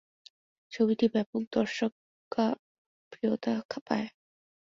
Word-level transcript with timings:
ছবিটি 0.71 1.05
ব্যাপক 1.13 1.41
দর্শকপ্রিয়তা 1.55 2.43
পায়। 3.87 4.07